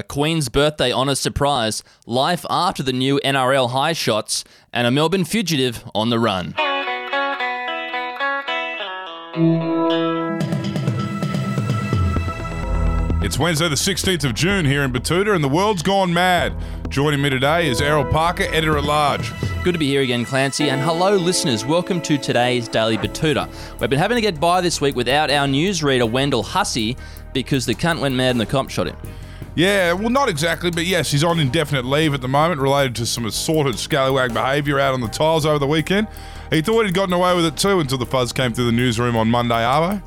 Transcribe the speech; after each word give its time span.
a 0.00 0.02
Queen's 0.02 0.48
birthday 0.48 0.90
honour 0.90 1.14
surprise, 1.14 1.84
life 2.06 2.46
after 2.48 2.82
the 2.82 2.92
new 2.92 3.20
NRL 3.22 3.68
high 3.68 3.92
shots, 3.92 4.44
and 4.72 4.86
a 4.86 4.90
Melbourne 4.90 5.26
fugitive 5.26 5.84
on 5.94 6.08
the 6.08 6.18
run. 6.18 6.54
It's 13.22 13.38
Wednesday, 13.38 13.68
the 13.68 13.74
16th 13.74 14.24
of 14.24 14.34
June 14.34 14.64
here 14.64 14.82
in 14.84 14.90
Betoota, 14.90 15.34
and 15.34 15.44
the 15.44 15.48
world's 15.48 15.82
gone 15.82 16.14
mad. 16.14 16.54
Joining 16.88 17.20
me 17.20 17.28
today 17.28 17.68
is 17.68 17.82
Errol 17.82 18.06
Parker, 18.06 18.44
editor 18.44 18.78
at 18.78 18.84
large. 18.84 19.30
Good 19.62 19.72
to 19.72 19.78
be 19.78 19.88
here 19.88 20.00
again, 20.00 20.24
Clancy, 20.24 20.70
and 20.70 20.80
hello, 20.80 21.16
listeners. 21.16 21.66
Welcome 21.66 22.00
to 22.02 22.16
today's 22.16 22.68
Daily 22.68 22.96
Betoota. 22.96 23.50
We've 23.78 23.90
been 23.90 23.98
having 23.98 24.14
to 24.14 24.22
get 24.22 24.40
by 24.40 24.62
this 24.62 24.80
week 24.80 24.96
without 24.96 25.30
our 25.30 25.46
newsreader, 25.46 26.10
Wendell 26.10 26.42
Hussey, 26.42 26.96
because 27.34 27.66
the 27.66 27.74
cunt 27.74 28.00
went 28.00 28.14
mad 28.14 28.30
and 28.30 28.40
the 28.40 28.46
cop 28.46 28.70
shot 28.70 28.86
him. 28.86 28.96
Yeah, 29.56 29.92
well, 29.94 30.10
not 30.10 30.28
exactly, 30.28 30.70
but 30.70 30.86
yes, 30.86 31.10
he's 31.10 31.24
on 31.24 31.40
indefinite 31.40 31.84
leave 31.84 32.14
at 32.14 32.20
the 32.20 32.28
moment 32.28 32.60
related 32.60 32.94
to 32.96 33.06
some 33.06 33.26
assorted 33.26 33.78
scallywag 33.78 34.32
behaviour 34.32 34.78
out 34.78 34.94
on 34.94 35.00
the 35.00 35.08
tiles 35.08 35.44
over 35.44 35.58
the 35.58 35.66
weekend. 35.66 36.06
He 36.50 36.62
thought 36.62 36.84
he'd 36.86 36.94
gotten 36.94 37.12
away 37.12 37.34
with 37.34 37.44
it 37.44 37.56
too 37.56 37.80
until 37.80 37.98
the 37.98 38.06
fuzz 38.06 38.32
came 38.32 38.52
through 38.52 38.66
the 38.66 38.72
newsroom 38.72 39.16
on 39.16 39.28
Monday, 39.28 39.54
Arvo. 39.54 40.02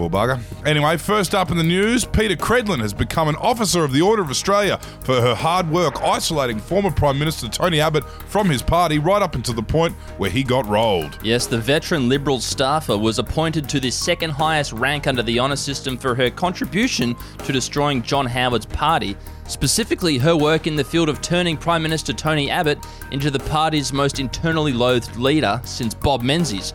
Poor 0.00 0.08
bugger. 0.08 0.40
Anyway, 0.64 0.96
first 0.96 1.34
up 1.34 1.50
in 1.50 1.58
the 1.58 1.62
news, 1.62 2.06
Peta 2.06 2.34
Credlin 2.34 2.80
has 2.80 2.94
become 2.94 3.28
an 3.28 3.36
officer 3.36 3.84
of 3.84 3.92
the 3.92 4.00
Order 4.00 4.22
of 4.22 4.30
Australia 4.30 4.78
for 5.00 5.20
her 5.20 5.34
hard 5.34 5.68
work 5.70 6.00
isolating 6.00 6.58
former 6.58 6.90
Prime 6.90 7.18
Minister 7.18 7.48
Tony 7.48 7.82
Abbott 7.82 8.04
from 8.08 8.48
his 8.48 8.62
party 8.62 8.98
right 8.98 9.20
up 9.20 9.34
until 9.34 9.52
the 9.52 9.62
point 9.62 9.92
where 10.16 10.30
he 10.30 10.42
got 10.42 10.66
rolled. 10.66 11.18
Yes, 11.22 11.46
the 11.46 11.58
veteran 11.58 12.08
Liberal 12.08 12.40
staffer 12.40 12.96
was 12.96 13.18
appointed 13.18 13.68
to 13.68 13.78
the 13.78 13.90
second 13.90 14.30
highest 14.30 14.72
rank 14.72 15.06
under 15.06 15.22
the 15.22 15.38
honour 15.38 15.56
system 15.56 15.98
for 15.98 16.14
her 16.14 16.30
contribution 16.30 17.14
to 17.44 17.52
destroying 17.52 18.00
John 18.00 18.24
Howard's 18.24 18.64
party, 18.64 19.18
specifically 19.48 20.16
her 20.16 20.34
work 20.34 20.66
in 20.66 20.76
the 20.76 20.84
field 20.84 21.10
of 21.10 21.20
turning 21.20 21.58
Prime 21.58 21.82
Minister 21.82 22.14
Tony 22.14 22.50
Abbott 22.50 22.78
into 23.10 23.30
the 23.30 23.40
party's 23.40 23.92
most 23.92 24.18
internally 24.18 24.72
loathed 24.72 25.16
leader 25.16 25.60
since 25.62 25.92
Bob 25.92 26.22
Menzies. 26.22 26.72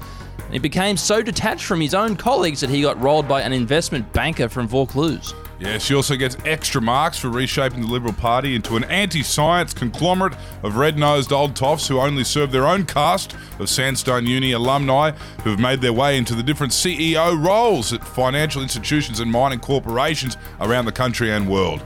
He 0.52 0.60
became 0.60 0.98
so 0.98 1.22
detached 1.22 1.66
from 1.66 1.82
his 1.82 1.94
own 1.94 2.16
colleagues 2.16 2.62
that 2.62 2.70
he 2.70 2.82
got 2.82 3.02
rolled 3.02 3.28
by 3.28 3.42
an 3.42 3.54
investment 3.54 4.12
banker 4.14 4.48
from 4.48 4.68
Vaucluse. 4.68 5.34
Yeah, 5.60 5.78
she 5.78 5.96
also 5.96 6.18
gets 6.18 6.36
extra 6.46 6.82
marks 6.82 7.18
for 7.18 7.30
reshaping 7.30 7.82
the 7.82 7.88
Liberal 7.88 8.14
Party 8.14 8.56
into 8.56 8.76
an 8.76 8.84
anti 8.86 9.24
science 9.24 9.74
conglomerate 9.74 10.34
of 10.64 10.76
red 10.76 10.98
nosed 10.98 11.32
old 11.32 11.56
toffs 11.56 11.88
who 11.88 12.00
only 12.00 12.26
serve 12.26 12.52
their 12.52 12.68
own 12.68 12.86
caste 12.86 13.36
of 13.60 13.70
Sandstone 13.70 14.28
Uni 14.28 14.52
alumni 14.52 15.12
who 15.44 15.52
have 15.52 15.60
made 15.60 15.80
their 15.80 15.94
way 15.94 16.18
into 16.18 16.36
the 16.36 16.44
different 16.44 16.74
CEO 16.74 17.42
roles 17.44 17.94
at 17.94 18.06
financial 18.06 18.62
institutions 18.62 19.22
and 19.22 19.32
mining 19.32 19.59
corporations 19.59 20.36
around 20.59 20.86
the 20.86 20.92
country 20.92 21.32
and 21.32 21.50
world. 21.50 21.82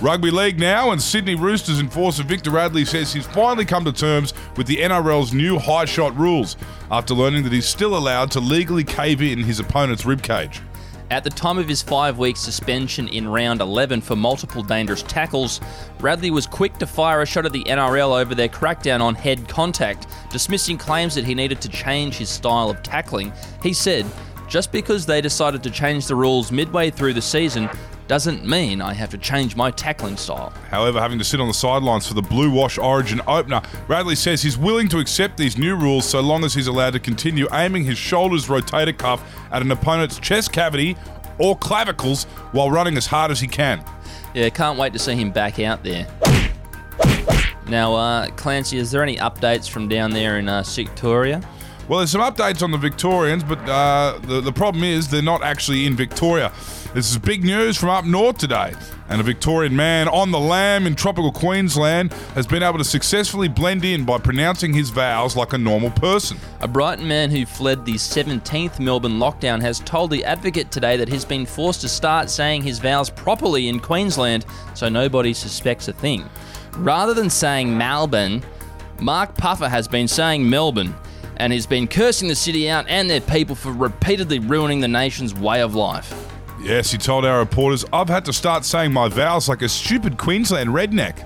Rugby 0.00 0.30
League 0.30 0.60
now, 0.60 0.92
and 0.92 1.02
Sydney 1.02 1.34
Roosters 1.34 1.80
enforcer 1.80 2.22
Victor 2.22 2.52
Radley 2.52 2.84
says 2.84 3.12
he's 3.12 3.26
finally 3.26 3.64
come 3.64 3.84
to 3.84 3.90
terms 3.90 4.32
with 4.56 4.68
the 4.68 4.76
NRL's 4.76 5.34
new 5.34 5.58
high 5.58 5.86
shot 5.86 6.16
rules 6.16 6.56
after 6.92 7.14
learning 7.14 7.42
that 7.42 7.52
he's 7.52 7.66
still 7.66 7.98
allowed 7.98 8.30
to 8.30 8.38
legally 8.38 8.84
cave 8.84 9.20
in 9.20 9.40
his 9.40 9.58
opponent's 9.58 10.04
ribcage. 10.04 10.60
At 11.10 11.24
the 11.24 11.30
time 11.30 11.58
of 11.58 11.66
his 11.66 11.82
five 11.82 12.16
week 12.16 12.36
suspension 12.36 13.08
in 13.08 13.26
round 13.26 13.60
11 13.60 14.02
for 14.02 14.14
multiple 14.14 14.62
dangerous 14.62 15.02
tackles, 15.02 15.60
Radley 15.98 16.30
was 16.30 16.46
quick 16.46 16.78
to 16.78 16.86
fire 16.86 17.22
a 17.22 17.26
shot 17.26 17.44
at 17.44 17.52
the 17.52 17.64
NRL 17.64 18.20
over 18.20 18.36
their 18.36 18.48
crackdown 18.48 19.00
on 19.00 19.16
head 19.16 19.48
contact, 19.48 20.06
dismissing 20.30 20.78
claims 20.78 21.16
that 21.16 21.24
he 21.24 21.34
needed 21.34 21.60
to 21.62 21.68
change 21.68 22.18
his 22.18 22.28
style 22.28 22.70
of 22.70 22.84
tackling. 22.84 23.32
He 23.64 23.72
said, 23.72 24.06
just 24.48 24.70
because 24.70 25.06
they 25.06 25.20
decided 25.20 25.64
to 25.64 25.70
change 25.70 26.06
the 26.06 26.14
rules 26.14 26.52
midway 26.52 26.88
through 26.90 27.14
the 27.14 27.22
season 27.22 27.68
doesn't 28.08 28.44
mean 28.44 28.80
I 28.80 28.94
have 28.94 29.10
to 29.10 29.18
change 29.18 29.54
my 29.54 29.70
tackling 29.70 30.16
style. 30.16 30.50
However, 30.70 30.98
having 30.98 31.18
to 31.18 31.24
sit 31.24 31.40
on 31.40 31.46
the 31.46 31.54
sidelines 31.54 32.08
for 32.08 32.14
the 32.14 32.22
Blue 32.22 32.50
Wash 32.50 32.78
Origin 32.78 33.20
opener, 33.28 33.62
Radley 33.86 34.16
says 34.16 34.42
he's 34.42 34.56
willing 34.56 34.88
to 34.88 34.98
accept 34.98 35.36
these 35.36 35.58
new 35.58 35.76
rules 35.76 36.08
so 36.08 36.20
long 36.20 36.42
as 36.42 36.54
he's 36.54 36.66
allowed 36.66 36.94
to 36.94 37.00
continue 37.00 37.46
aiming 37.52 37.84
his 37.84 37.98
shoulders 37.98 38.46
rotator 38.46 38.96
cuff 38.96 39.22
at 39.52 39.62
an 39.62 39.70
opponent's 39.70 40.18
chest 40.18 40.52
cavity 40.52 40.96
or 41.38 41.56
clavicles 41.56 42.24
while 42.52 42.70
running 42.70 42.96
as 42.96 43.06
hard 43.06 43.30
as 43.30 43.40
he 43.40 43.46
can. 43.46 43.84
Yeah, 44.34 44.48
can't 44.48 44.78
wait 44.78 44.94
to 44.94 44.98
see 44.98 45.14
him 45.14 45.30
back 45.30 45.60
out 45.60 45.84
there. 45.84 46.06
Now, 47.68 47.94
uh, 47.94 48.28
Clancy, 48.30 48.78
is 48.78 48.90
there 48.90 49.02
any 49.02 49.16
updates 49.16 49.68
from 49.68 49.86
down 49.86 50.10
there 50.12 50.38
in 50.38 50.48
uh, 50.48 50.64
Victoria? 50.66 51.42
Well, 51.88 52.00
there's 52.00 52.10
some 52.10 52.20
updates 52.20 52.62
on 52.62 52.70
the 52.70 52.78
Victorians, 52.78 53.44
but 53.44 53.58
uh, 53.68 54.18
the, 54.22 54.40
the 54.40 54.52
problem 54.52 54.84
is 54.84 55.08
they're 55.08 55.22
not 55.22 55.42
actually 55.42 55.86
in 55.86 55.94
Victoria. 55.94 56.52
This 56.94 57.10
is 57.10 57.18
big 57.18 57.44
news 57.44 57.76
from 57.76 57.90
up 57.90 58.06
north 58.06 58.38
today. 58.38 58.72
And 59.10 59.20
a 59.20 59.24
Victorian 59.24 59.76
man 59.76 60.08
on 60.08 60.30
the 60.30 60.38
lam 60.38 60.86
in 60.86 60.94
tropical 60.94 61.30
Queensland 61.30 62.14
has 62.34 62.46
been 62.46 62.62
able 62.62 62.78
to 62.78 62.84
successfully 62.84 63.46
blend 63.46 63.84
in 63.84 64.06
by 64.06 64.16
pronouncing 64.16 64.72
his 64.72 64.88
vows 64.88 65.36
like 65.36 65.52
a 65.52 65.58
normal 65.58 65.90
person. 65.90 66.38
A 66.60 66.68
Brighton 66.68 67.06
man 67.06 67.30
who 67.30 67.44
fled 67.44 67.84
the 67.84 67.94
17th 67.94 68.80
Melbourne 68.80 69.18
lockdown 69.18 69.60
has 69.60 69.80
told 69.80 70.10
the 70.10 70.24
Advocate 70.24 70.70
today 70.70 70.96
that 70.96 71.10
he's 71.10 71.26
been 71.26 71.44
forced 71.44 71.82
to 71.82 71.90
start 71.90 72.30
saying 72.30 72.62
his 72.62 72.78
vows 72.78 73.10
properly 73.10 73.68
in 73.68 73.80
Queensland 73.80 74.46
so 74.74 74.88
nobody 74.88 75.34
suspects 75.34 75.88
a 75.88 75.92
thing. 75.92 76.24
Rather 76.78 77.12
than 77.12 77.28
saying 77.28 77.76
Melbourne, 77.76 78.42
Mark 78.98 79.36
Puffer 79.36 79.68
has 79.68 79.86
been 79.86 80.08
saying 80.08 80.48
Melbourne 80.48 80.94
and 81.36 81.52
he's 81.52 81.66
been 81.66 81.86
cursing 81.86 82.28
the 82.28 82.34
city 82.34 82.70
out 82.70 82.88
and 82.88 83.10
their 83.10 83.20
people 83.20 83.54
for 83.54 83.72
repeatedly 83.72 84.38
ruining 84.38 84.80
the 84.80 84.88
nation's 84.88 85.34
way 85.34 85.60
of 85.60 85.74
life. 85.74 86.27
Yes, 86.60 86.90
he 86.90 86.98
told 86.98 87.24
our 87.24 87.38
reporters, 87.38 87.84
I've 87.92 88.08
had 88.08 88.24
to 88.24 88.32
start 88.32 88.64
saying 88.64 88.92
my 88.92 89.08
vows 89.08 89.48
like 89.48 89.62
a 89.62 89.68
stupid 89.68 90.18
Queensland 90.18 90.70
redneck. 90.70 91.24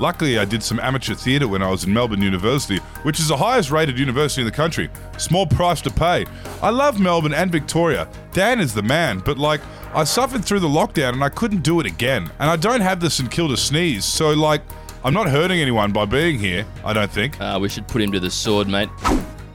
Luckily, 0.00 0.38
I 0.38 0.46
did 0.46 0.62
some 0.62 0.80
amateur 0.80 1.14
theatre 1.14 1.46
when 1.46 1.62
I 1.62 1.70
was 1.70 1.84
in 1.84 1.92
Melbourne 1.92 2.22
University, 2.22 2.78
which 3.02 3.20
is 3.20 3.28
the 3.28 3.36
highest 3.36 3.70
rated 3.70 3.98
university 3.98 4.40
in 4.40 4.46
the 4.46 4.52
country. 4.52 4.88
Small 5.18 5.46
price 5.46 5.82
to 5.82 5.90
pay. 5.90 6.24
I 6.62 6.70
love 6.70 6.98
Melbourne 6.98 7.34
and 7.34 7.52
Victoria. 7.52 8.08
Dan 8.32 8.60
is 8.60 8.72
the 8.72 8.82
man, 8.82 9.18
but 9.18 9.36
like, 9.36 9.60
I 9.92 10.04
suffered 10.04 10.42
through 10.42 10.60
the 10.60 10.68
lockdown 10.68 11.12
and 11.12 11.22
I 11.22 11.28
couldn't 11.28 11.62
do 11.62 11.80
it 11.80 11.86
again. 11.86 12.30
And 12.38 12.48
I 12.48 12.56
don't 12.56 12.80
have 12.80 13.00
the 13.00 13.10
St 13.10 13.30
Kilda 13.30 13.58
sneeze, 13.58 14.06
so 14.06 14.32
like, 14.32 14.62
I'm 15.04 15.12
not 15.12 15.28
hurting 15.28 15.60
anyone 15.60 15.92
by 15.92 16.06
being 16.06 16.38
here, 16.38 16.64
I 16.82 16.94
don't 16.94 17.10
think. 17.10 17.38
Uh, 17.38 17.58
we 17.60 17.68
should 17.68 17.86
put 17.86 18.00
him 18.00 18.10
to 18.12 18.20
the 18.20 18.30
sword, 18.30 18.68
mate. 18.68 18.88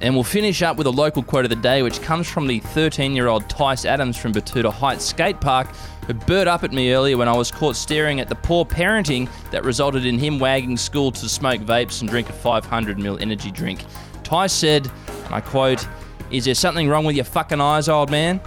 And 0.02 0.14
we'll 0.14 0.24
finish 0.24 0.62
up 0.62 0.78
with 0.78 0.88
a 0.88 0.92
local 0.92 1.24
quote 1.24 1.46
of 1.46 1.50
the 1.50 1.56
day, 1.56 1.82
which 1.82 2.02
comes 2.02 2.30
from 2.30 2.48
the 2.48 2.60
13 2.60 3.16
year 3.16 3.28
old 3.28 3.50
Tice 3.50 3.86
Adams 3.86 4.18
from 4.18 4.34
Betoota 4.34 4.72
Heights 4.72 5.06
Skate 5.06 5.40
Park, 5.40 5.68
who 6.06 6.14
burst 6.14 6.48
up 6.48 6.64
at 6.64 6.72
me 6.72 6.94
earlier 6.94 7.18
when 7.18 7.28
I 7.28 7.36
was 7.36 7.50
caught 7.50 7.76
staring 7.76 8.20
at 8.20 8.30
the 8.30 8.36
poor 8.36 8.66
parenting 8.66 9.30
that 9.52 9.64
resulted 9.64 10.06
in 10.06 10.20
him 10.20 10.38
wagging 10.38 10.78
school 10.78 11.12
to 11.12 11.30
smoke 11.30 11.62
vapes 11.62 12.02
and 12.02 12.10
drink 12.10 12.30
a 12.30 12.34
500ml 12.34 13.22
energy 13.22 13.52
drink. 13.52 13.86
Tice 14.24 14.54
said, 14.54 14.92
and 15.26 15.34
I 15.34 15.42
quote, 15.42 15.88
Is 16.30 16.46
there 16.46 16.56
something 16.56 16.90
wrong 16.90 17.06
with 17.06 17.16
your 17.16 17.26
fucking 17.26 17.62
eyes, 17.62 17.88
old 17.88 18.12
man? 18.12 18.40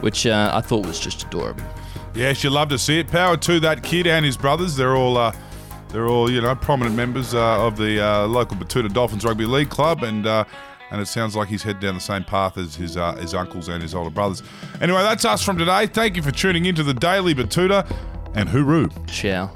Which 0.00 0.26
uh, 0.26 0.50
I 0.52 0.60
thought 0.60 0.84
was 0.86 0.98
just 0.98 1.22
adorable. 1.24 1.64
Yes, 2.14 2.42
you 2.42 2.50
love 2.50 2.68
to 2.70 2.78
see 2.78 2.98
it. 2.98 3.08
Power 3.08 3.36
to 3.36 3.60
that 3.60 3.82
kid 3.82 4.06
and 4.06 4.24
his 4.24 4.36
brothers. 4.36 4.74
They're 4.76 4.96
all. 4.96 5.16
Uh, 5.16 5.32
they're 5.90 6.08
all, 6.08 6.30
you 6.30 6.40
know, 6.40 6.54
prominent 6.54 6.96
members 6.96 7.32
uh, 7.32 7.64
of 7.64 7.76
the 7.76 8.04
uh, 8.04 8.26
local 8.26 8.56
Betoota 8.56 8.92
Dolphins 8.92 9.24
Rugby 9.24 9.46
League 9.46 9.70
Club, 9.70 10.02
and 10.02 10.26
uh, 10.26 10.44
and 10.90 11.00
it 11.00 11.06
sounds 11.06 11.36
like 11.36 11.48
he's 11.48 11.62
headed 11.62 11.80
down 11.80 11.94
the 11.94 12.00
same 12.00 12.24
path 12.24 12.56
as 12.58 12.76
his 12.76 12.96
uh, 12.96 13.14
his 13.16 13.34
uncles 13.34 13.68
and 13.68 13.82
his 13.82 13.94
older 13.94 14.10
brothers. 14.10 14.42
Anyway, 14.80 15.02
that's 15.02 15.24
us 15.24 15.42
from 15.42 15.58
today. 15.58 15.86
Thank 15.86 16.16
you 16.16 16.22
for 16.22 16.30
tuning 16.30 16.64
into 16.66 16.82
the 16.82 16.94
Daily 16.94 17.34
Betoota, 17.34 17.90
and 18.34 18.48
hooroo. 18.48 18.90
Ciao. 19.08 19.50